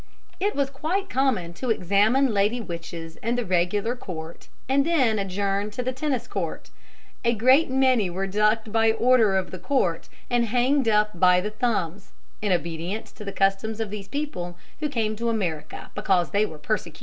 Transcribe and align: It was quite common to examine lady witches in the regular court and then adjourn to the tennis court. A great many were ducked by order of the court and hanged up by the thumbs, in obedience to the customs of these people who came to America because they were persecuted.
It 0.39 0.55
was 0.55 0.71
quite 0.71 1.11
common 1.11 1.53
to 1.53 1.69
examine 1.69 2.33
lady 2.33 2.59
witches 2.59 3.17
in 3.17 3.35
the 3.35 3.45
regular 3.45 3.95
court 3.95 4.47
and 4.67 4.83
then 4.83 5.19
adjourn 5.19 5.69
to 5.69 5.83
the 5.83 5.93
tennis 5.93 6.25
court. 6.25 6.71
A 7.23 7.35
great 7.35 7.69
many 7.69 8.09
were 8.09 8.25
ducked 8.25 8.71
by 8.71 8.91
order 8.93 9.37
of 9.37 9.51
the 9.51 9.59
court 9.59 10.09
and 10.27 10.45
hanged 10.45 10.87
up 10.89 11.19
by 11.19 11.39
the 11.39 11.51
thumbs, 11.51 12.13
in 12.41 12.51
obedience 12.51 13.11
to 13.11 13.23
the 13.23 13.31
customs 13.31 13.79
of 13.79 13.91
these 13.91 14.07
people 14.07 14.57
who 14.79 14.89
came 14.89 15.15
to 15.17 15.29
America 15.29 15.91
because 15.93 16.31
they 16.31 16.47
were 16.47 16.57
persecuted. 16.57 16.99